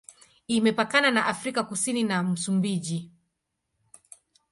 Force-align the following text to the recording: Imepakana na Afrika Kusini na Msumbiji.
Imepakana 0.47 1.11
na 1.11 1.25
Afrika 1.25 1.63
Kusini 1.63 2.03
na 2.03 2.23
Msumbiji. 2.23 3.11